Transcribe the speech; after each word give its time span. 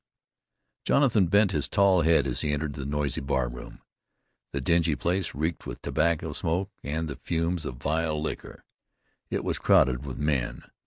Jonathan 0.83 1.27
bent 1.27 1.51
his 1.51 1.69
tall 1.69 2.01
head 2.01 2.25
as 2.25 2.41
he 2.41 2.51
entered 2.51 2.73
the 2.73 2.87
noisy 2.87 3.21
bar 3.21 3.47
room. 3.47 3.83
The 4.51 4.59
dingy 4.59 4.95
place 4.95 5.35
reeked 5.35 5.67
with 5.67 5.79
tobacco 5.83 6.33
smoke 6.33 6.71
and 6.83 7.07
the 7.07 7.17
fumes 7.17 7.67
of 7.67 7.75
vile 7.75 8.19
liquor. 8.19 8.63
It 9.29 9.43
was 9.43 9.59
crowded 9.59 10.03
with 10.03 10.17
men. 10.17 10.63